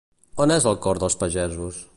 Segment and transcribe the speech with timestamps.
[0.45, 1.87] On és el cor dels pagesos?